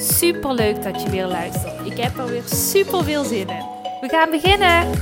[0.00, 1.86] Super leuk dat je weer luistert.
[1.86, 3.64] Ik heb er weer super veel zin in.
[4.00, 4.92] We gaan beginnen.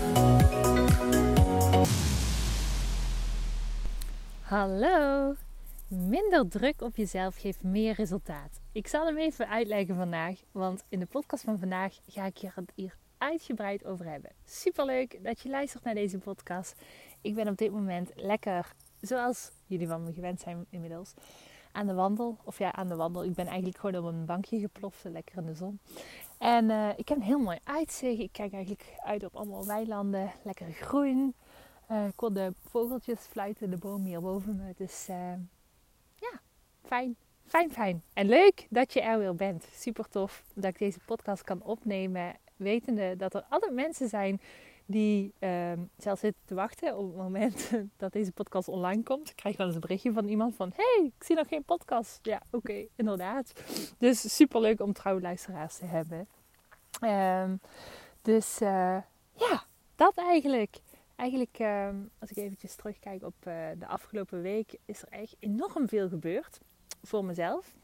[4.41, 5.35] Hallo.
[5.88, 8.61] Minder druk op jezelf geeft meer resultaat.
[8.73, 12.51] Ik zal hem even uitleggen vandaag, want in de podcast van vandaag ga ik je
[12.74, 14.30] hier uitgebreid over hebben.
[14.45, 16.74] Super leuk dat je luistert naar deze podcast.
[17.21, 21.15] Ik ben op dit moment lekker, zoals jullie van me gewend zijn inmiddels,
[21.77, 22.37] aan de wandel.
[22.45, 23.25] Of ja, aan de wandel.
[23.25, 25.79] Ik ben eigenlijk gewoon op een bankje geploft, lekker in de zon.
[26.39, 28.21] En uh, ik heb een heel mooi uitzicht.
[28.21, 31.35] Ik kijk eigenlijk uit op allemaal weilanden, lekker groen.
[31.91, 34.74] Uh, ik hoor de vogeltjes fluiten, de boom hier boven me.
[34.77, 35.32] Dus uh,
[36.15, 36.41] ja,
[36.82, 37.16] fijn.
[37.47, 38.02] Fijn, fijn.
[38.13, 39.69] En leuk dat je er weer bent.
[39.73, 42.35] Super tof dat ik deze podcast kan opnemen.
[42.57, 44.41] Wetende dat er altijd mensen zijn
[44.87, 49.30] die uh, zelfs zitten te wachten op het moment dat deze podcast online komt.
[49.30, 50.73] Ik krijg wel eens een berichtje van iemand van...
[50.74, 52.18] hey, ik zie nog geen podcast.
[52.23, 53.52] Ja, oké, inderdaad.
[53.98, 56.29] Dus super leuk om trouwe luisteraars te hebben.
[57.01, 57.60] Um,
[58.23, 58.98] dus uh,
[59.32, 59.64] ja,
[59.95, 60.76] dat eigenlijk.
[61.16, 64.78] Eigenlijk, um, als ik eventjes terugkijk op uh, de afgelopen week...
[64.84, 66.59] is er echt enorm veel gebeurd
[67.03, 67.75] voor mezelf.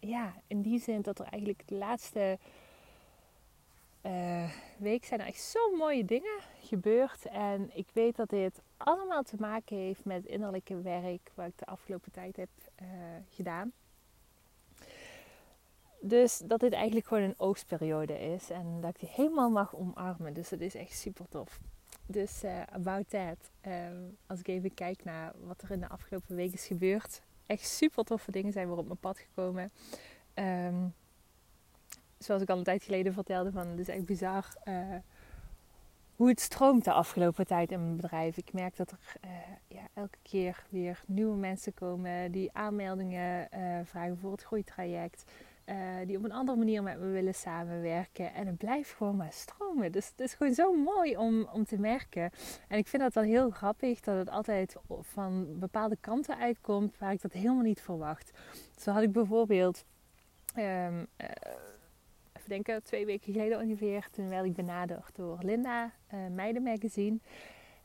[0.00, 2.38] Ja, in die zin dat er eigenlijk de laatste
[4.02, 7.26] uh, week zijn er echt zo mooie dingen gebeurd.
[7.26, 11.66] En ik weet dat dit allemaal te maken heeft met innerlijke werk wat ik de
[11.66, 12.48] afgelopen tijd heb
[12.82, 12.88] uh,
[13.30, 13.72] gedaan.
[16.00, 20.32] Dus dat dit eigenlijk gewoon een oogstperiode is en dat ik die helemaal mag omarmen.
[20.32, 21.60] Dus dat is echt super tof.
[22.06, 23.50] Dus uh, about that.
[24.26, 27.22] Als ik even kijk naar wat er in de afgelopen week is gebeurd.
[27.46, 29.72] Echt super toffe dingen zijn weer op mijn pad gekomen.
[30.34, 30.94] Um,
[32.24, 34.74] zoals ik al een tijd geleden vertelde, van het is echt bizar uh,
[36.16, 38.36] hoe het stroomt de afgelopen tijd in mijn bedrijf.
[38.36, 39.30] Ik merk dat er uh,
[39.68, 45.24] ja, elke keer weer nieuwe mensen komen die aanmeldingen uh, vragen voor het groeitraject.
[46.06, 48.34] die op een andere manier met me willen samenwerken.
[48.34, 49.92] En het blijft gewoon maar stromen.
[49.92, 52.30] Dus het is gewoon zo mooi om, om te merken.
[52.68, 57.12] En ik vind dat dan heel grappig dat het altijd van bepaalde kanten uitkomt waar
[57.12, 58.30] ik dat helemaal niet verwacht.
[58.76, 59.84] Zo had ik bijvoorbeeld.
[60.54, 61.08] Even
[62.52, 64.08] denken, twee weken geleden ongeveer.
[64.10, 67.18] Toen werd ik benaderd door Linda, uh, Meiden Magazine.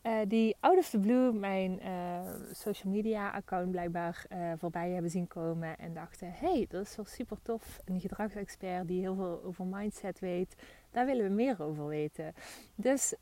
[0.04, 4.26] Uh, die out of the blue mijn uh, social media account blijkbaar
[4.58, 5.78] voorbij hebben zien komen.
[5.78, 7.80] En dachten, hey, dat is wel super tof.
[7.86, 10.56] Een gedragsexpert die heel veel over mindset weet.
[10.92, 12.34] Daar willen we meer over weten.
[12.76, 13.14] Dus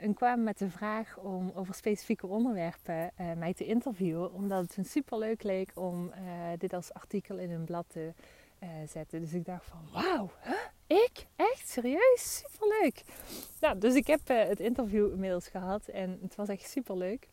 [0.00, 4.32] hun kwamen met de vraag om over specifieke onderwerpen mij te interviewen.
[4.32, 6.12] Omdat het hun super leuk leek om
[6.58, 8.12] dit als artikel in hun blad te
[8.86, 9.20] zetten.
[9.20, 10.54] Dus ik dacht van, wauw, huh?
[10.86, 11.26] Ik?
[11.36, 11.68] Echt?
[11.68, 12.44] Serieus?
[12.46, 13.02] Superleuk.
[13.60, 17.28] Nou, dus ik heb uh, het interview inmiddels gehad en het was echt superleuk.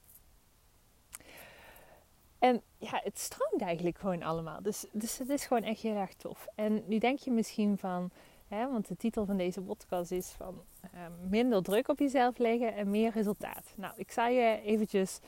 [2.39, 4.61] En ja, het stroomt eigenlijk gewoon allemaal.
[4.61, 6.47] Dus, dus het is gewoon echt heel erg tof.
[6.55, 8.11] En nu denk je misschien van,
[8.47, 10.63] hè, want de titel van deze podcast is van
[10.95, 13.73] uh, minder druk op jezelf leggen en meer resultaat.
[13.75, 15.19] Nou, ik zal je eventjes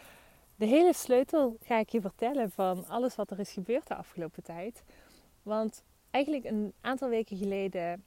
[0.55, 4.43] de hele sleutel ga ik je vertellen van alles wat er is gebeurd de afgelopen
[4.43, 4.83] tijd.
[5.43, 8.03] Want eigenlijk een aantal weken geleden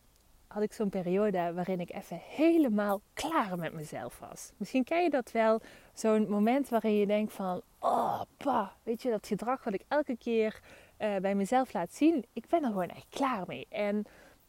[0.49, 4.53] had ik zo'n periode waarin ik even helemaal klaar met mezelf was.
[4.57, 5.61] Misschien ken je dat wel,
[5.95, 10.17] zo'n moment waarin je denkt van, oh pa, weet je, dat gedrag wat ik elke
[10.17, 10.61] keer
[10.99, 13.67] uh, bij mezelf laat zien, ik ben er gewoon echt klaar mee.
[13.69, 14.07] En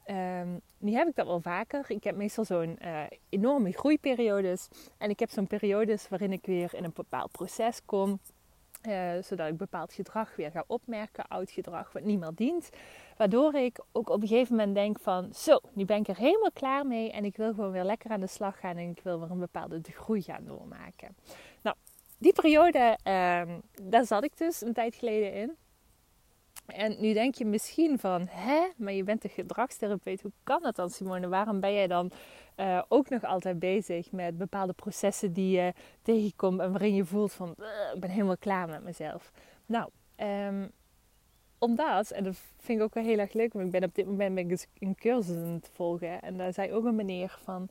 [0.07, 1.85] um, nu heb ik dat wel vaker.
[1.87, 6.73] Ik heb meestal zo'n uh, enorme groeiperiodes en ik heb zo'n periodes waarin ik weer
[6.73, 8.19] in een bepaald proces kom.
[8.87, 12.69] Uh, zodat ik bepaald gedrag weer ga opmerken, oud gedrag wat niet meer dient.
[13.17, 16.51] Waardoor ik ook op een gegeven moment denk van, zo, nu ben ik er helemaal
[16.51, 19.19] klaar mee en ik wil gewoon weer lekker aan de slag gaan en ik wil
[19.19, 21.15] weer een bepaalde groei gaan doormaken.
[21.61, 21.75] Nou,
[22.17, 25.55] die periode, um, daar zat ik dus een tijd geleden in.
[26.67, 30.75] En nu denk je misschien van, hè, maar je bent een gedragstherapeut, hoe kan dat
[30.75, 31.27] dan Simone?
[31.27, 32.11] Waarom ben jij dan
[32.57, 37.33] uh, ook nog altijd bezig met bepaalde processen die je tegenkomt en waarin je voelt
[37.33, 37.49] van,
[37.93, 39.31] ik ben helemaal klaar met mezelf?
[39.65, 40.71] Nou, um,
[41.59, 44.05] omdat, en dat vind ik ook wel heel erg leuk, want ik ben op dit
[44.05, 46.21] moment ben ik een cursus aan het volgen.
[46.21, 47.69] En daar zei ook een meneer van,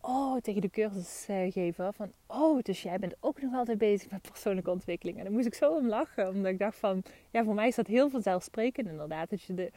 [0.00, 4.70] oh, tegen de cursusgever van, oh, dus jij bent ook nog altijd bezig met persoonlijke
[4.70, 5.18] ontwikkeling.
[5.18, 7.74] En dan moest ik zo om lachen, omdat ik dacht van, ja, voor mij is
[7.74, 9.30] dat heel vanzelfsprekend inderdaad.
[9.30, 9.70] Dat je de,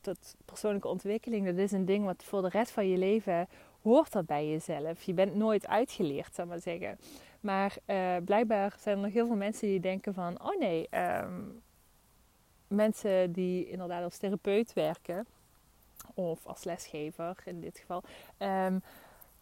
[0.00, 3.48] dat persoonlijke ontwikkeling, dat is een ding wat voor de rest van je leven
[3.82, 5.02] hoort dat bij jezelf.
[5.02, 6.98] Je bent nooit uitgeleerd, zal maar zeggen.
[7.40, 10.88] Maar uh, blijkbaar zijn er nog heel veel mensen die denken van, oh nee,
[11.22, 11.62] um,
[12.68, 15.26] mensen die inderdaad als therapeut werken,
[16.14, 18.02] of als lesgever in dit geval,
[18.38, 18.82] um,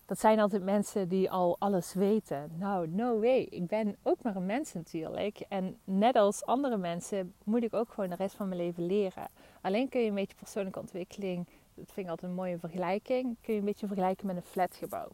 [0.07, 2.51] dat zijn altijd mensen die al alles weten.
[2.59, 3.41] Nou, no way.
[3.51, 5.41] Ik ben ook maar een mens natuurlijk.
[5.49, 9.29] En net als andere mensen moet ik ook gewoon de rest van mijn leven leren.
[9.61, 13.53] Alleen kun je een beetje persoonlijke ontwikkeling, dat vind ik altijd een mooie vergelijking, kun
[13.53, 15.09] je een beetje vergelijken met een flatgebouw.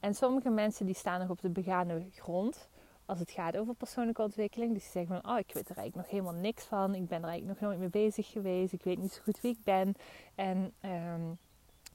[0.00, 2.68] En sommige mensen die staan nog op de begane grond
[3.10, 4.72] als het gaat over persoonlijke ontwikkeling.
[4.72, 6.94] Dus die zeggen van, oh, ik weet er eigenlijk nog helemaal niks van.
[6.94, 8.72] Ik ben er eigenlijk nog nooit mee bezig geweest.
[8.72, 9.94] Ik weet niet zo goed wie ik ben.
[10.34, 11.38] En um,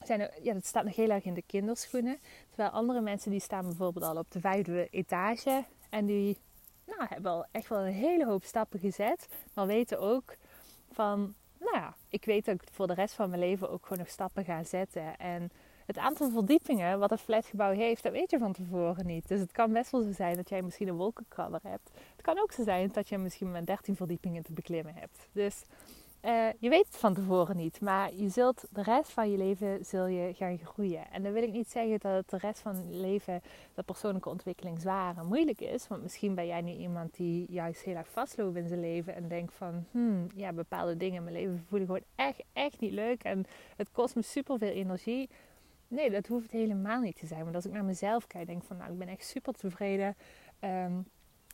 [0.03, 2.19] zijn ja, dat staat nog heel erg in de kinderschoenen.
[2.47, 5.63] Terwijl andere mensen die staan bijvoorbeeld al op de vijfde etage.
[5.89, 6.37] En die
[6.85, 9.27] nou, hebben al echt wel een hele hoop stappen gezet.
[9.53, 10.35] Maar weten ook
[10.91, 13.99] van, nou ja, ik weet dat ik voor de rest van mijn leven ook gewoon
[13.99, 15.17] nog stappen ga zetten.
[15.17, 15.51] En
[15.85, 19.27] het aantal verdiepingen wat een flatgebouw heeft, dat weet je van tevoren niet.
[19.27, 21.89] Dus het kan best wel zo zijn dat jij misschien een wolkenkrabber hebt.
[22.15, 25.27] Het kan ook zo zijn dat je misschien maar 13 verdiepingen te beklimmen hebt.
[25.31, 25.63] Dus
[26.25, 29.85] uh, je weet het van tevoren niet, maar je zult de rest van je leven
[29.85, 31.11] zul je gaan groeien.
[31.11, 33.41] En dan wil ik niet zeggen dat het de rest van je leven
[33.73, 35.87] de persoonlijke ontwikkeling zwaar en moeilijk is.
[35.87, 39.27] Want misschien ben jij nu iemand die juist heel erg vastloopt in zijn leven en
[39.27, 43.23] denkt van, hmm, ja, bepaalde dingen in mijn leven voelen gewoon echt, echt niet leuk
[43.23, 43.45] en
[43.75, 45.29] het kost me super veel energie.
[45.87, 47.43] Nee, dat hoeft helemaal niet te zijn.
[47.43, 50.15] Want als ik naar mezelf kijk, denk ik van, nou, ik ben echt super tevreden.
[50.59, 51.05] Um,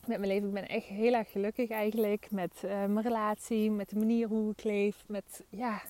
[0.05, 0.47] met mijn leven.
[0.47, 4.51] Ik ben echt heel erg gelukkig eigenlijk met uh, mijn relatie, met de manier hoe
[4.51, 5.03] ik leef.
[5.07, 5.81] Met, ja,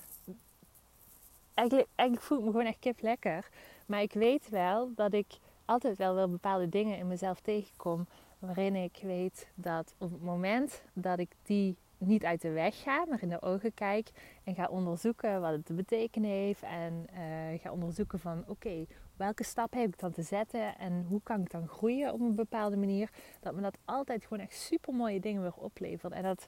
[1.53, 3.49] eigenlijk, eigenlijk voel ik me gewoon echt kip lekker.
[3.85, 5.27] Maar ik weet wel dat ik
[5.65, 8.07] altijd wel wel bepaalde dingen in mezelf tegenkom.
[8.39, 11.75] Waarin ik weet dat op het moment dat ik die
[12.07, 14.12] niet uit de weg ga, maar in de ogen kijk
[14.44, 16.62] en ga onderzoeken wat het te betekenen heeft.
[16.62, 21.21] En uh, ga onderzoeken van oké, welke stap heb ik dan te zetten en hoe
[21.24, 23.09] kan ik dan groeien op een bepaalde manier.
[23.39, 26.13] Dat me dat altijd gewoon echt super mooie dingen weer oplevert.
[26.13, 26.48] En dat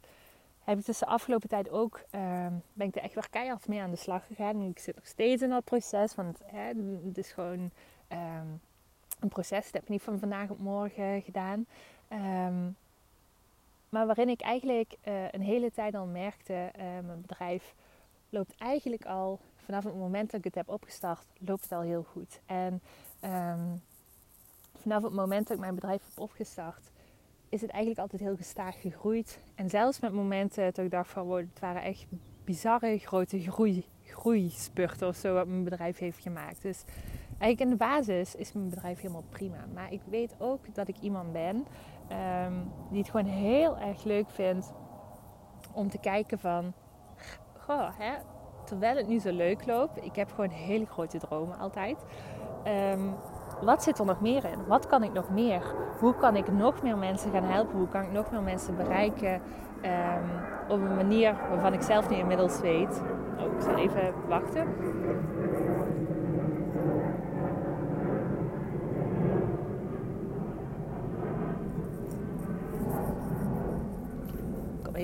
[0.60, 3.82] heb ik dus de afgelopen tijd ook, uh, ben ik er echt weer keihard mee
[3.82, 4.56] aan de slag gegaan.
[4.56, 6.42] En ik zit nog steeds in dat proces, want
[7.04, 7.72] het is gewoon
[8.10, 8.62] um,
[9.20, 9.66] een proces.
[9.66, 11.66] Dat heb ik niet van vandaag op morgen gedaan.
[12.10, 12.76] Um,
[13.94, 17.76] maar waarin ik eigenlijk uh, een hele tijd al merkte, uh, mijn bedrijf
[18.30, 22.04] loopt eigenlijk al vanaf het moment dat ik het heb opgestart, loopt het al heel
[22.04, 22.42] goed.
[22.46, 22.82] En
[23.24, 23.82] um,
[24.76, 26.92] vanaf het moment dat ik mijn bedrijf heb opgestart,
[27.50, 29.40] is het eigenlijk altijd heel gestaag gegroeid.
[29.56, 32.06] En zelfs met momenten dat ik dacht van, wow, het waren echt
[32.44, 36.62] bizarre grote groei, groeispurten of zo wat mijn bedrijf heeft gemaakt.
[36.62, 36.84] Dus
[37.44, 39.66] eigenlijk in de basis is mijn bedrijf helemaal prima.
[39.74, 41.56] Maar ik weet ook dat ik iemand ben
[42.46, 44.74] um, die het gewoon heel erg leuk vindt
[45.74, 46.74] om te kijken van,
[47.60, 48.14] goh, hè,
[48.66, 52.06] terwijl het nu zo leuk loopt, ik heb gewoon hele grote dromen altijd.
[52.94, 53.16] Um,
[53.62, 54.66] wat zit er nog meer in?
[54.68, 55.76] Wat kan ik nog meer?
[56.00, 57.78] Hoe kan ik nog meer mensen gaan helpen?
[57.78, 59.34] Hoe kan ik nog meer mensen bereiken?
[59.34, 60.30] Um,
[60.68, 63.02] op een manier waarvan ik zelf nu inmiddels weet.
[63.40, 64.68] Oh, ik zal even wachten.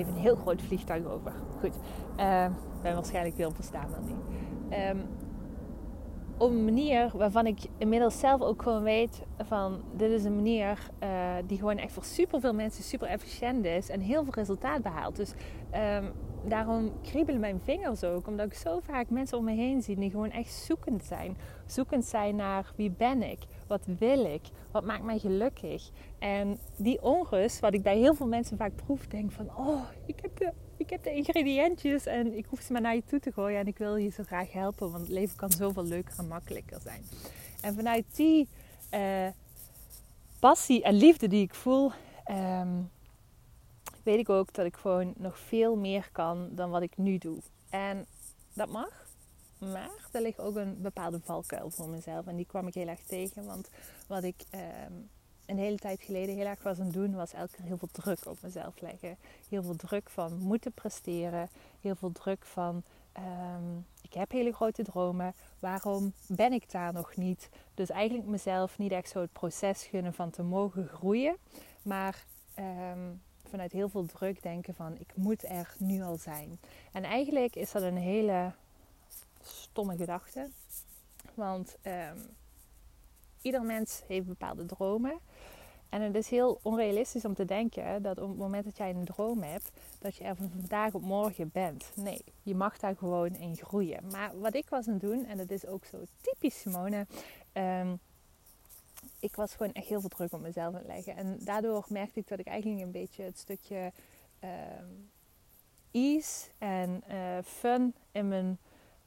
[0.00, 1.32] Even een heel groot vliegtuig over.
[1.60, 1.74] Goed.
[2.18, 2.46] Uh,
[2.82, 4.16] ben waarschijnlijk heel verstaanbaar niet.
[4.90, 5.02] Um,
[6.38, 10.78] op een manier waarvan ik inmiddels zelf ook gewoon weet van dit is een manier
[11.02, 11.08] uh,
[11.46, 15.16] die gewoon echt voor superveel mensen super efficiënt is en heel veel resultaat behaalt.
[15.16, 15.32] Dus
[15.74, 16.12] um,
[16.48, 20.10] daarom kriebelen mijn vingers ook, omdat ik zo vaak mensen om me heen zie die
[20.10, 21.36] gewoon echt zoekend zijn.
[21.66, 25.90] Zoekend zijn naar wie ben ik, wat wil ik, wat maakt mij gelukkig.
[26.18, 30.20] En die onrust, wat ik bij heel veel mensen vaak proef, denk van oh, ik
[30.20, 33.32] heb de ik heb de ingrediëntjes en ik hoef ze maar naar je toe te
[33.32, 33.58] gooien.
[33.58, 36.80] En ik wil je zo graag helpen, want het leven kan zoveel leuker en makkelijker
[36.80, 37.02] zijn.
[37.60, 38.48] En vanuit die
[38.94, 39.26] uh,
[40.38, 41.92] passie en liefde die ik voel,
[42.30, 42.90] um,
[44.10, 47.38] weet ik ook dat ik gewoon nog veel meer kan dan wat ik nu doe.
[47.68, 48.06] En
[48.52, 49.08] dat mag.
[49.58, 52.26] Maar er ligt ook een bepaalde valkuil voor mezelf.
[52.26, 53.44] En die kwam ik heel erg tegen.
[53.44, 53.68] Want
[54.06, 55.08] wat ik um,
[55.46, 57.88] een hele tijd geleden heel erg was aan het doen, was elke keer heel veel
[57.92, 59.16] druk op mezelf leggen.
[59.48, 61.48] Heel veel druk van moeten presteren.
[61.80, 62.82] Heel veel druk van
[63.16, 65.34] um, ik heb hele grote dromen.
[65.58, 67.48] Waarom ben ik daar nog niet?
[67.74, 71.36] Dus eigenlijk mezelf niet echt zo het proces gunnen van te mogen groeien.
[71.82, 72.24] Maar
[72.58, 76.58] um, vanuit heel veel druk denken van ik moet er nu al zijn.
[76.92, 78.52] En eigenlijk is dat een hele
[79.42, 80.48] stomme gedachte.
[81.34, 82.36] Want um,
[83.42, 85.18] ieder mens heeft bepaalde dromen.
[85.88, 89.04] En het is heel onrealistisch om te denken dat op het moment dat jij een
[89.04, 91.92] droom hebt, dat je er van vandaag op morgen bent.
[91.94, 94.06] Nee, je mag daar gewoon in groeien.
[94.10, 97.06] Maar wat ik was aan het doen, en dat is ook zo typisch Simone,
[97.52, 97.98] um,
[99.20, 101.16] ik was gewoon echt heel veel druk op mezelf aan het leggen.
[101.16, 103.92] En daardoor merkte ik dat ik eigenlijk een beetje het stukje
[104.44, 105.10] um,
[105.90, 108.58] ease en uh, fun in mijn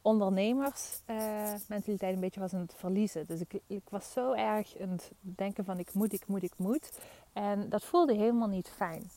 [0.01, 3.25] ondernemersmentaliteit uh, een beetje was aan het verliezen.
[3.25, 6.57] Dus ik, ik, was zo erg aan het denken van ik moet, ik moet, ik
[6.57, 6.99] moet.
[7.33, 9.11] En dat voelde helemaal niet fijn.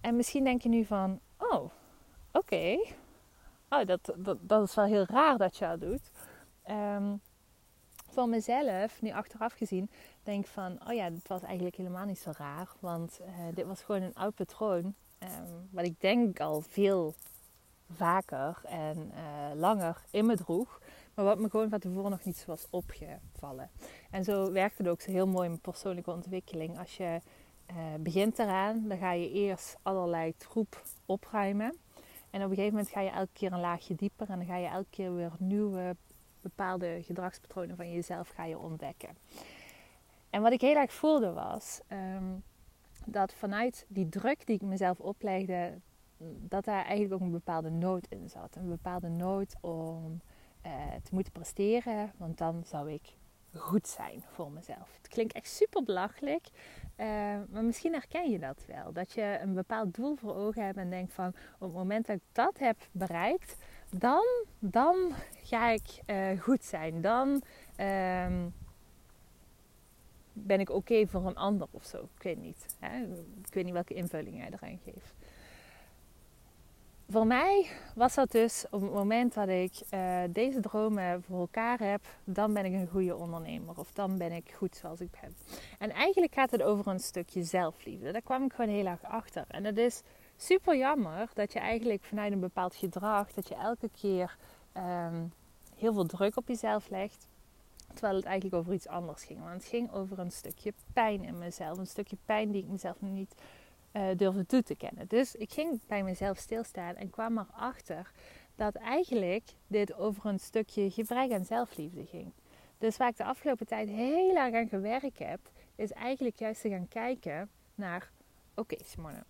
[0.00, 1.70] En misschien denk je nu van, oh,
[2.32, 2.78] oké.
[3.68, 6.10] Oh, dat, dat, is wel heel raar dat je dat doet.
[6.70, 7.20] Um,
[8.16, 9.90] voor mezelf, nu achteraf gezien,
[10.22, 12.68] denk van, oh ja, het was eigenlijk helemaal niet zo raar.
[12.80, 14.94] Want uh, dit was gewoon een oud patroon.
[15.18, 17.14] Um, wat ik denk al veel
[17.90, 20.80] vaker en uh, langer in me droeg.
[21.14, 23.70] Maar wat me gewoon van tevoren nog niet zo was opgevallen.
[24.10, 26.78] En zo werkt het ook zo heel mooi met persoonlijke ontwikkeling.
[26.78, 27.20] Als je
[27.70, 31.76] uh, begint eraan, dan ga je eerst allerlei troep opruimen.
[32.30, 34.30] En op een gegeven moment ga je elke keer een laagje dieper.
[34.30, 35.96] En dan ga je elke keer weer nieuwe
[36.48, 39.16] bepaalde gedragspatronen van jezelf ga je ontdekken.
[40.30, 42.42] En wat ik heel erg voelde was um,
[43.04, 45.80] dat vanuit die druk die ik mezelf oplegde,
[46.48, 48.56] dat daar eigenlijk ook een bepaalde nood in zat.
[48.56, 50.20] Een bepaalde nood om
[50.66, 50.72] uh,
[51.02, 53.16] te moeten presteren, want dan zou ik
[53.54, 54.96] goed zijn voor mezelf.
[54.96, 56.46] Het klinkt echt super belachelijk,
[56.96, 57.06] uh,
[57.50, 58.92] maar misschien herken je dat wel.
[58.92, 62.16] Dat je een bepaald doel voor ogen hebt en denkt van op het moment dat
[62.16, 63.56] ik dat heb bereikt,
[63.90, 64.24] dan,
[64.58, 65.12] dan
[65.42, 67.00] ga ik uh, goed zijn.
[67.00, 67.28] Dan
[67.80, 68.54] um,
[70.32, 72.08] ben ik oké voor een ander of zo.
[72.16, 72.66] Ik weet niet.
[72.78, 73.02] Hè?
[73.46, 75.14] Ik weet niet welke invulling jij eraan geeft
[77.08, 81.78] voor mij was dat dus op het moment dat ik uh, deze dromen voor elkaar
[81.78, 85.36] heb, dan ben ik een goede ondernemer of dan ben ik goed zoals ik ben.
[85.78, 88.12] En eigenlijk gaat het over een stukje zelfliefde.
[88.12, 89.44] Daar kwam ik gewoon heel erg achter.
[89.48, 90.02] En het is
[90.36, 94.36] super jammer dat je eigenlijk vanuit een bepaald gedrag, dat je elke keer
[94.76, 95.32] um,
[95.76, 97.28] heel veel druk op jezelf legt.
[97.92, 99.40] Terwijl het eigenlijk over iets anders ging.
[99.40, 101.78] Want het ging over een stukje pijn in mezelf.
[101.78, 103.34] Een stukje pijn die ik mezelf nog niet
[103.92, 105.08] uh, durfde toe te kennen.
[105.08, 108.12] Dus ik ging bij mezelf stilstaan en kwam erachter
[108.54, 112.32] dat eigenlijk dit over een stukje gebrek aan zelfliefde ging.
[112.78, 115.40] Dus waar ik de afgelopen tijd heel erg aan gewerkt heb,
[115.74, 118.10] is eigenlijk juist te gaan kijken naar:
[118.54, 119.24] oké, Simone,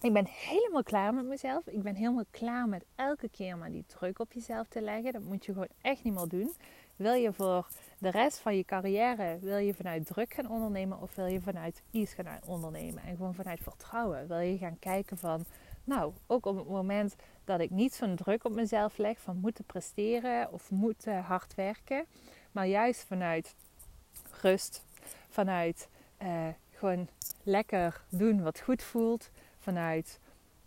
[0.00, 1.66] ik ben helemaal klaar met mezelf.
[1.66, 5.12] Ik ben helemaal klaar met elke keer maar die druk op jezelf te leggen.
[5.12, 6.54] Dat moet je gewoon echt niet meer doen.
[6.96, 7.66] Wil je voor
[7.98, 11.82] de rest van je carrière, wil je vanuit druk gaan ondernemen of wil je vanuit
[11.90, 13.02] iets gaan ondernemen?
[13.02, 14.28] En gewoon vanuit vertrouwen.
[14.28, 15.44] Wil je gaan kijken van,
[15.84, 19.64] nou, ook op het moment dat ik niet zo'n druk op mezelf leg van moeten
[19.64, 22.04] presteren of moeten hard werken.
[22.52, 23.54] Maar juist vanuit
[24.40, 24.84] rust,
[25.28, 25.88] vanuit
[26.22, 27.08] uh, gewoon
[27.42, 29.30] lekker doen wat goed voelt.
[29.66, 30.20] Vanuit,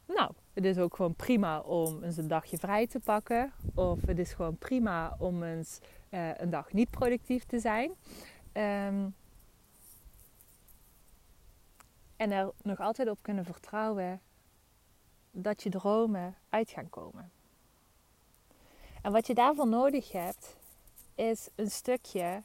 [0.06, 3.54] nou, het is ook gewoon prima om eens een dagje vrij te pakken.
[3.76, 5.80] Of het is gewoon prima om eens
[6.10, 7.90] uh, een dag niet productief te zijn.
[8.54, 9.16] Um,
[12.16, 14.22] en er nog altijd op kunnen vertrouwen
[15.32, 17.32] dat je dromen uit gaan komen.
[19.02, 20.58] En wat je daarvoor nodig hebt,
[21.16, 22.44] is een stukje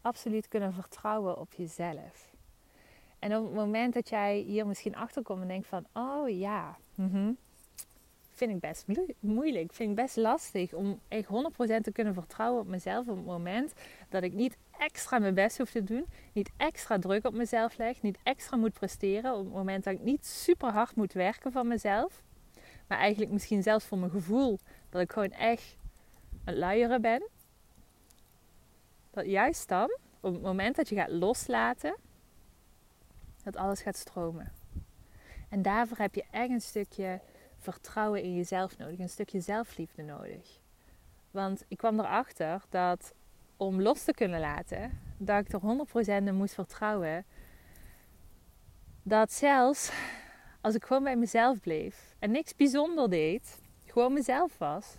[0.00, 2.36] absoluut kunnen vertrouwen op jezelf.
[3.18, 7.36] En op het moment dat jij hier misschien achterkomt en denkt van, oh ja, mm
[8.38, 8.86] vind ik best
[9.20, 9.72] moeilijk.
[9.72, 11.28] Vind ik best lastig om echt 100%
[11.80, 13.72] te kunnen vertrouwen op mezelf op het moment
[14.08, 16.06] dat ik niet extra mijn best hoef te doen.
[16.32, 18.02] Niet extra druk op mezelf leg.
[18.02, 19.34] Niet extra moet presteren.
[19.34, 22.22] Op het moment dat ik niet super hard moet werken van mezelf.
[22.86, 24.58] Maar eigenlijk misschien zelfs voor mijn gevoel
[24.90, 25.76] dat ik gewoon echt
[26.44, 27.28] een luieren ben.
[29.10, 31.96] Dat juist dan, op het moment dat je gaat loslaten,
[33.52, 34.52] dat alles gaat stromen.
[35.48, 37.20] En daarvoor heb je echt een stukje
[37.56, 40.60] vertrouwen in jezelf nodig, een stukje zelfliefde nodig.
[41.30, 43.14] Want ik kwam erachter dat
[43.56, 45.60] om los te kunnen laten, dat ik er
[46.20, 47.24] 100% in moest vertrouwen.
[49.02, 49.92] Dat zelfs
[50.60, 54.96] als ik gewoon bij mezelf bleef en niks bijzonder deed, gewoon mezelf was,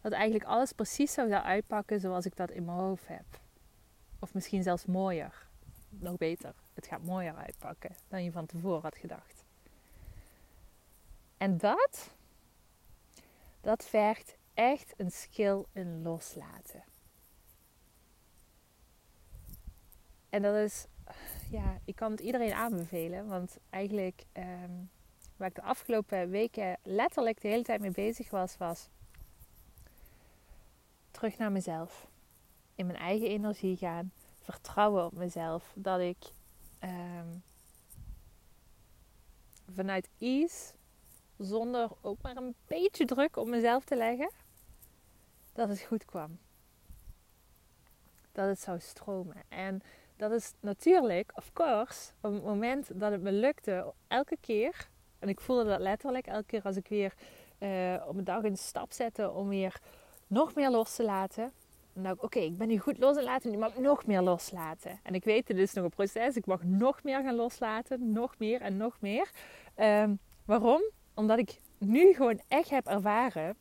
[0.00, 3.40] dat eigenlijk alles precies zou uitpakken zoals ik dat in mijn hoofd heb.
[4.20, 5.48] Of misschien zelfs mooier.
[5.88, 6.54] Nog beter.
[6.80, 9.44] Het gaat mooier uitpakken dan je van tevoren had gedacht.
[11.36, 12.10] En dat,
[13.60, 16.84] dat vergt echt een skill in loslaten.
[20.28, 20.86] En dat is,
[21.50, 24.90] ja, ik kan het iedereen aanbevelen, want eigenlijk um,
[25.36, 28.88] waar ik de afgelopen weken letterlijk de hele tijd mee bezig was, was
[31.10, 32.08] terug naar mezelf.
[32.74, 35.72] In mijn eigen energie gaan, vertrouwen op mezelf.
[35.74, 36.16] Dat ik
[36.80, 37.28] ehm,
[39.74, 40.72] vanuit ease,
[41.38, 44.30] zonder ook maar een beetje druk op mezelf te leggen,
[45.52, 46.38] dat het goed kwam.
[48.32, 49.36] Dat het zou stromen.
[49.48, 49.82] En
[50.16, 55.28] dat is natuurlijk, of course, op het moment dat het me lukte, elke keer, en
[55.28, 57.14] ik voelde dat letterlijk, elke keer als ik weer
[57.58, 59.80] uh, op een dag een stap zette om weer
[60.26, 61.52] nog meer los te laten.
[62.02, 64.20] Dan dacht ik, oké, ik ben nu goed los laten, nu mag ik nog meer
[64.20, 65.00] loslaten.
[65.02, 68.38] En ik weet, het is nog een proces, ik mag nog meer gaan loslaten, nog
[68.38, 69.30] meer en nog meer.
[69.76, 70.82] Um, waarom?
[71.14, 73.56] Omdat ik nu gewoon echt heb ervaren,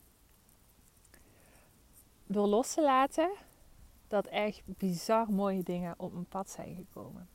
[2.25, 3.31] door los te laten,
[4.07, 7.29] dat echt bizar mooie dingen op mijn pad zijn gekomen.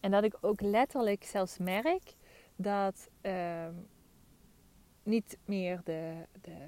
[0.00, 2.14] En dat ik ook letterlijk zelfs merk
[2.56, 3.68] dat uh,
[5.02, 6.66] niet meer de, de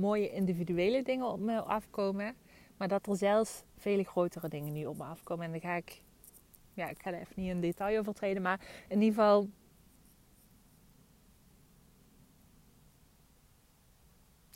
[0.00, 2.36] mooie individuele dingen op me afkomen,
[2.76, 5.44] maar dat er zelfs vele grotere dingen nu op me afkomen.
[5.44, 6.02] En dan ga ik,
[6.74, 9.48] ja, ik ga er even niet in detail over treden, maar in ieder geval.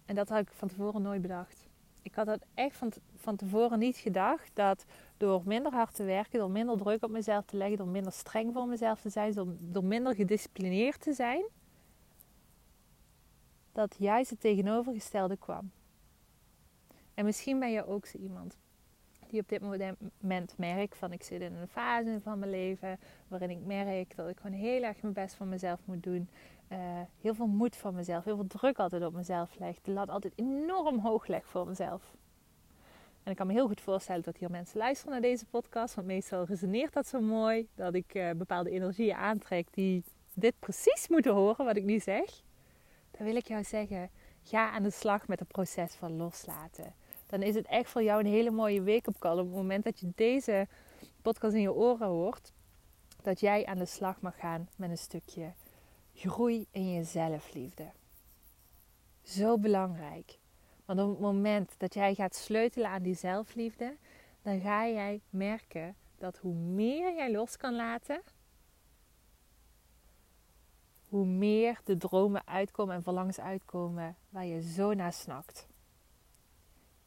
[0.06, 1.68] En dat had ik van tevoren nooit bedacht.
[2.02, 4.84] Ik had dat echt van, van tevoren niet gedacht dat
[5.16, 8.52] door minder hard te werken, door minder druk op mezelf te leggen, door minder streng
[8.52, 11.44] voor mezelf te zijn, door, door minder gedisciplineerd te zijn,
[13.74, 15.70] dat juist het tegenovergestelde kwam.
[17.14, 18.58] En misschien ben je ook zo iemand
[19.28, 23.50] die op dit moment merkt van ik zit in een fase van mijn leven waarin
[23.50, 26.28] ik merk dat ik gewoon heel erg mijn best voor mezelf moet doen.
[26.72, 26.78] Uh,
[27.20, 29.80] heel veel moed voor mezelf, heel veel druk altijd op mezelf leg.
[29.80, 32.16] De lat altijd enorm hoog leg voor mezelf.
[33.22, 35.94] En ik kan me heel goed voorstellen dat hier mensen luisteren naar deze podcast.
[35.94, 37.68] Want meestal resoneert dat zo mooi.
[37.74, 40.04] Dat ik uh, bepaalde energieën aantrek die
[40.34, 42.43] dit precies moeten horen wat ik nu zeg
[43.16, 44.10] dan wil ik jou zeggen:
[44.42, 46.94] ga aan de slag met het proces van loslaten.
[47.26, 50.12] Dan is het echt voor jou een hele mooie call op het moment dat je
[50.14, 50.68] deze
[51.22, 52.52] podcast in je oren hoort.
[53.22, 55.52] Dat jij aan de slag mag gaan met een stukje
[56.14, 57.90] groei in je zelfliefde.
[59.22, 60.38] Zo belangrijk.
[60.84, 63.96] Want op het moment dat jij gaat sleutelen aan die zelfliefde,
[64.42, 68.22] dan ga jij merken dat hoe meer jij los kan laten,
[71.14, 75.66] hoe meer de dromen uitkomen en verlangens uitkomen waar je zo naar snakt.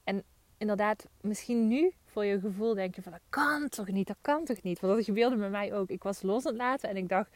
[0.04, 0.24] En
[0.58, 4.46] inderdaad, misschien nu voor je gevoel denk je van dat kan toch niet, dat kan
[4.46, 4.80] toch niet.
[4.80, 5.90] Want dat gebeurde met mij ook.
[5.90, 7.36] Ik was los aan het laten en ik dacht,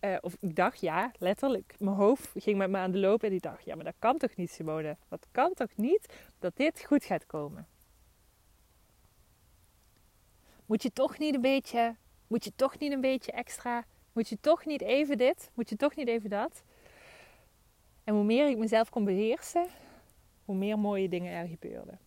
[0.00, 3.32] uh, of ik dacht ja, letterlijk, mijn hoofd ging met me aan de loop en
[3.32, 4.96] ik dacht, ja maar dat kan toch niet Simone.
[5.08, 7.66] Dat kan toch niet dat dit goed gaat komen.
[10.66, 11.96] Moet je toch niet een beetje,
[12.26, 15.50] moet je toch niet een beetje extra moet je toch niet even dit?
[15.54, 16.62] Moet je toch niet even dat?
[18.04, 19.66] En hoe meer ik mezelf kon beheersen,
[20.44, 21.98] hoe meer mooie dingen er gebeurden.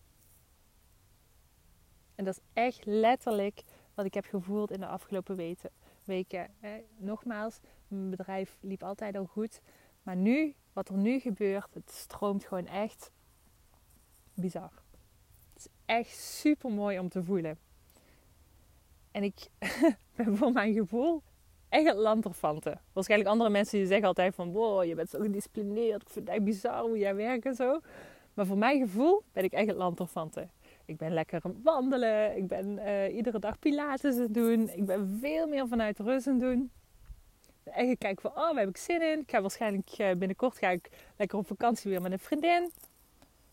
[2.14, 3.62] En dat is echt letterlijk
[3.94, 5.56] wat ik heb gevoeld in de afgelopen
[6.04, 6.50] weken.
[6.96, 9.60] Nogmaals, mijn bedrijf liep altijd al goed.
[10.02, 13.10] Maar nu, wat er nu gebeurt, het stroomt gewoon echt
[14.34, 14.72] bizar.
[15.52, 17.58] Het is echt super mooi om te voelen.
[19.10, 19.48] En ik
[20.16, 21.22] ben voor mijn gevoel
[21.76, 21.96] echt het
[22.92, 24.52] Waarschijnlijk andere mensen die zeggen altijd van...
[24.52, 26.02] Wow, je bent zo gedisciplineerd.
[26.02, 27.80] Ik vind het bizar hoe jij werkt en zo.
[28.34, 29.76] Maar voor mijn gevoel ben ik echt het
[30.84, 32.36] Ik ben lekker wandelen.
[32.36, 34.68] Ik ben uh, iedere dag pilates doen.
[34.68, 36.70] Ik ben veel meer vanuit rust doen.
[37.64, 39.18] En ik kijk van, oh, waar heb ik zin in?
[39.18, 42.70] Ik ga waarschijnlijk uh, binnenkort ga ik lekker op vakantie weer met een vriendin.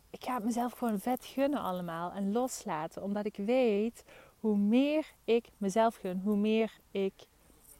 [0.09, 3.03] Ik ga het mezelf gewoon vet gunnen allemaal en loslaten.
[3.03, 4.03] Omdat ik weet,
[4.39, 7.13] hoe meer ik mezelf gun, hoe meer ik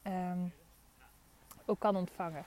[0.06, 0.52] um,
[1.66, 2.44] ook kan ontvangen.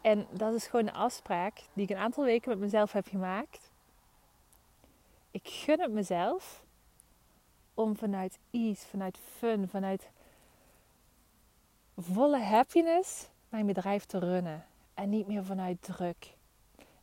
[0.00, 3.70] En dat is gewoon een afspraak die ik een aantal weken met mezelf heb gemaakt.
[5.30, 6.64] Ik gun het mezelf
[7.74, 10.10] om vanuit ease, vanuit fun, vanuit
[11.96, 14.66] volle happiness mijn bedrijf te runnen.
[14.94, 16.36] En niet meer vanuit druk.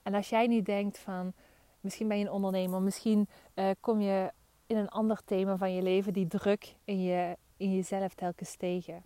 [0.04, 1.34] En als jij niet denkt van,
[1.80, 4.32] misschien ben je een ondernemer, misschien uh, kom je
[4.68, 9.04] in een ander thema van je leven die druk in, je, in jezelf telkens tegen.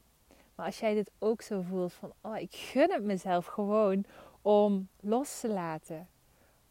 [0.56, 4.06] Maar als jij dit ook zo voelt van, oh, ik gun het mezelf gewoon
[4.42, 6.08] om los te laten.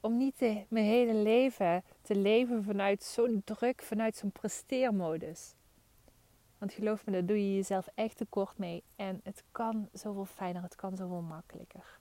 [0.01, 5.55] Om niet de, mijn hele leven te leven vanuit zo'n druk, vanuit zo'n presteermodus.
[6.59, 8.83] Want geloof me, daar doe je jezelf echt tekort mee.
[8.97, 11.99] En het kan zoveel fijner, het kan zoveel makkelijker.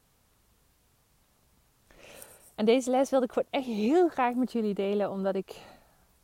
[2.55, 5.61] En deze les wilde ik gewoon echt heel graag met jullie delen, omdat ik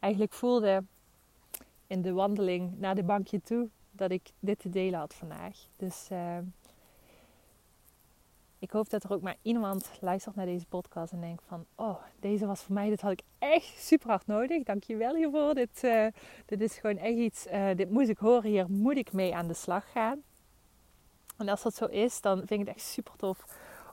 [0.03, 0.83] eigenlijk voelde
[1.87, 5.57] in de wandeling naar de bankje toe dat ik dit te delen had vandaag.
[5.75, 6.37] Dus uh,
[8.59, 11.65] ik hoop dat er ook maar iemand luistert naar deze podcast en denkt van...
[11.75, 14.63] Oh, deze was voor mij, dit had ik echt super hard nodig.
[14.63, 15.53] Dankjewel hiervoor.
[15.53, 16.07] Dit, uh,
[16.45, 18.49] dit is gewoon echt iets, uh, dit moet ik horen.
[18.49, 20.23] Hier moet ik mee aan de slag gaan.
[21.37, 23.45] En als dat zo is, dan vind ik het echt super tof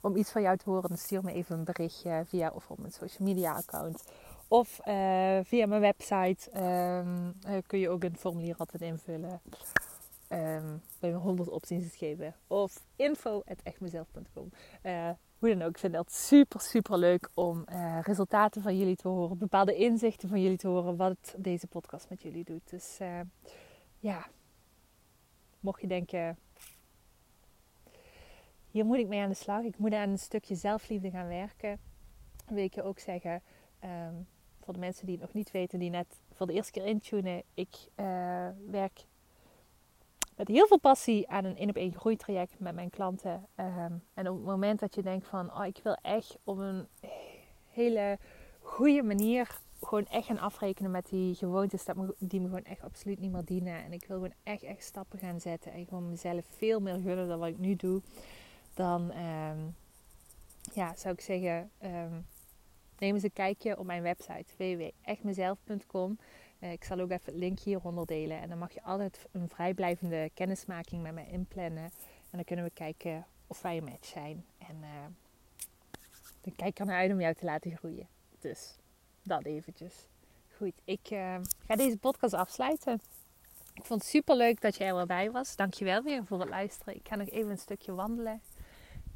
[0.03, 0.99] om iets van jou te horen.
[0.99, 4.05] Stuur me even een berichtje via of op mijn social media account.
[4.50, 7.34] Of uh, via mijn website um,
[7.66, 9.40] kun je ook een formulier altijd invullen.
[10.28, 12.34] Um, bij 100 opties geven.
[12.46, 14.50] Of info.echtmezelf.com.
[14.82, 17.64] Uh, hoe dan ook, ik vind dat super, super leuk om
[18.02, 19.38] resultaten van jullie te horen.
[19.38, 20.96] Bepaalde inzichten van jullie te horen.
[20.96, 22.70] Wat deze podcast met jullie doet.
[22.70, 22.98] Dus
[23.98, 24.26] ja,
[25.60, 26.38] mocht je denken...
[28.70, 29.62] Hier moet ik mee aan de slag.
[29.62, 31.78] Ik moet aan een stukje zelfliefde gaan werken.
[32.46, 33.42] Wil ik je ook zeggen...
[33.84, 34.26] Um,
[34.64, 37.42] voor de mensen die het nog niet weten, die net voor de eerste keer intunen.
[37.55, 37.77] Ik
[38.70, 39.05] werk
[40.37, 43.46] met heel veel passie aan een één-op-één groeitraject met mijn klanten.
[43.57, 46.87] Um, en op het moment dat je denkt van, oh, ik wil echt op een
[47.70, 48.18] hele
[48.61, 51.85] goede manier gewoon echt gaan afrekenen met die gewoontes
[52.18, 53.85] die me gewoon echt absoluut niet meer dienen.
[53.85, 57.29] En ik wil gewoon echt, echt stappen gaan zetten en gewoon mezelf veel meer gunnen
[57.29, 58.03] dan wat ik nu doe.
[58.75, 59.75] Dan um,
[60.75, 62.27] ja, zou ik zeggen, um,
[63.00, 66.18] neem eens een kijkje op mijn website www.echtmezelf.com.
[66.60, 68.40] Uh, ik zal ook even het link hieronder delen.
[68.40, 71.84] En dan mag je altijd een vrijblijvende kennismaking met mij inplannen.
[71.84, 74.44] En dan kunnen we kijken of wij een match zijn.
[74.58, 74.88] En uh,
[76.40, 78.08] dan kijk ik er naar uit om jou te laten groeien.
[78.38, 78.76] Dus
[79.22, 80.06] dat eventjes.
[80.56, 81.36] Goed, ik uh,
[81.66, 83.00] ga deze podcast afsluiten.
[83.74, 85.56] Ik vond het super leuk dat jij er bij was.
[85.56, 86.94] Dankjewel weer voor het luisteren.
[86.94, 88.40] Ik ga nog even een stukje wandelen.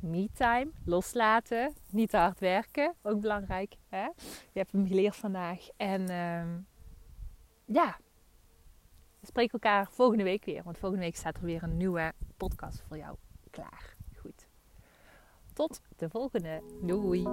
[0.05, 3.77] Me-time, loslaten, niet te hard werken, ook belangrijk.
[3.89, 4.05] Hè?
[4.53, 5.69] Je hebt hem geleerd vandaag.
[5.77, 6.55] En uh,
[7.65, 7.97] ja,
[9.21, 10.63] we spreken elkaar volgende week weer.
[10.63, 13.17] Want volgende week staat er weer een nieuwe podcast voor jou
[13.51, 13.94] klaar.
[15.55, 16.63] Tot de volgende.
[16.83, 17.27] Doei.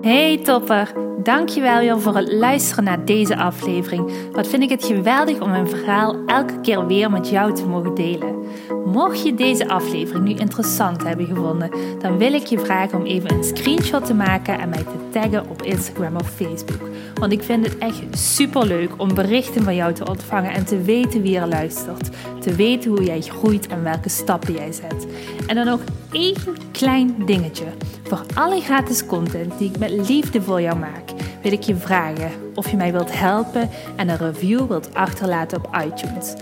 [0.00, 0.92] Hey topper,
[1.22, 4.30] dankjewel weer voor het luisteren naar deze aflevering.
[4.32, 7.94] Wat vind ik het geweldig om mijn verhaal elke keer weer met jou te mogen
[7.94, 8.44] delen.
[8.84, 13.32] Mocht je deze aflevering nu interessant hebben gevonden, dan wil ik je vragen om even
[13.32, 16.88] een screenshot te maken en mij te taggen op Instagram of Facebook.
[17.14, 20.82] Want ik vind het echt super leuk om berichten van jou te ontvangen en te
[20.82, 22.10] weten wie er luistert.
[22.40, 25.06] Te weten hoe jij groeit en welke stappen jij zet.
[25.46, 25.80] En dan nog
[26.12, 26.36] één
[26.72, 27.64] klein dingetje.
[28.02, 31.10] Voor alle gratis content die ik met liefde voor jou maak,
[31.42, 35.76] wil ik je vragen of je mij wilt helpen en een review wilt achterlaten op
[35.86, 36.34] iTunes.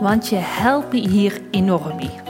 [0.00, 2.29] Want je helpt me hier enorm mee.